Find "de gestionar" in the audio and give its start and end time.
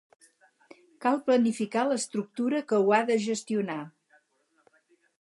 3.13-3.81